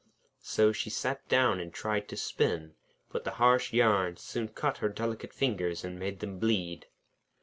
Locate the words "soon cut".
4.17-4.77